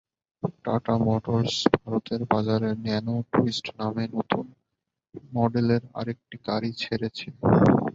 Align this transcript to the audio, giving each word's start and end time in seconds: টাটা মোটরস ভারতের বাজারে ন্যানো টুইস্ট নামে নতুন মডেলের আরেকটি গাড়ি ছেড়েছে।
টাটা 0.63 0.95
মোটরস 1.05 1.53
ভারতের 1.75 2.21
বাজারে 2.31 2.69
ন্যানো 2.83 3.15
টুইস্ট 3.31 3.65
নামে 3.79 4.03
নতুন 4.15 4.45
মডেলের 5.33 5.83
আরেকটি 5.99 6.35
গাড়ি 6.47 6.71
ছেড়েছে। 6.81 7.27